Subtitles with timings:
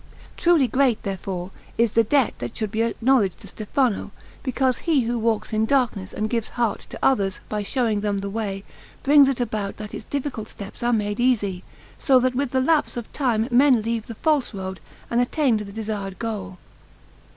[0.35, 4.09] Truly great, therefore, is the debt that should be acknowledged to Stefano,
[4.41, 8.27] because he who walks in darkness and gives heart to others, by showing them the
[8.31, 8.63] way,
[9.03, 11.63] brings it about that its difficult steps are made easy,
[11.99, 14.79] so that with lapse of time men leave the false road
[15.11, 16.57] and attain to the desired goal.